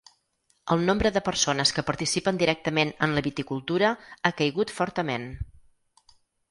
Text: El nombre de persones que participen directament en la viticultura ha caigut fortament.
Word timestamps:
El 0.75 0.79
nombre 0.87 1.11
de 1.17 1.21
persones 1.27 1.73
que 1.79 1.83
participen 1.91 2.41
directament 2.45 2.95
en 3.09 3.15
la 3.19 3.25
viticultura 3.29 3.93
ha 4.31 4.37
caigut 4.43 4.79
fortament. 4.81 5.33